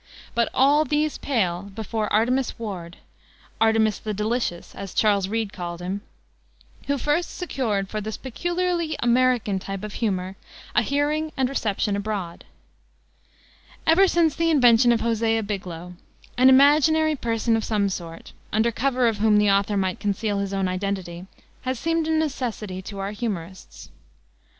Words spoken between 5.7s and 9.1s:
him who first secured for this peculiarly